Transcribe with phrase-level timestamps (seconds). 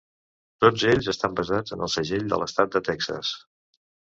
[0.63, 3.37] Tots ells estan basats en el segell de l'estat de Texas.